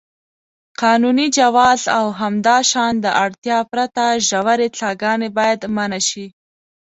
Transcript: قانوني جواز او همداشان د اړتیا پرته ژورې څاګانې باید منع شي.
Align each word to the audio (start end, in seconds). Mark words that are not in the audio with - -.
قانوني 0.79 1.25
جواز 1.37 1.81
او 1.97 2.05
همداشان 2.21 2.93
د 3.05 3.05
اړتیا 3.23 3.59
پرته 3.71 4.05
ژورې 4.27 4.67
څاګانې 4.79 5.29
باید 5.37 5.59
منع 5.75 6.01
شي. 6.09 6.25